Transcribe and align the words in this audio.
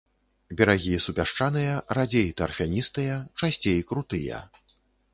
Берагі 0.61 0.93
супясчаныя, 1.07 1.77
радзей 1.97 2.27
тарфяністыя, 2.41 3.23
часцей 3.45 3.83
крутыя. 3.93 4.37